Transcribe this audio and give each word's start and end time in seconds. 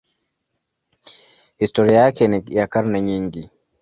Historia 1.59 1.99
yake 2.01 2.27
ni 2.27 2.43
ya 2.49 2.67
karne 2.67 3.01
nyingi. 3.01 3.49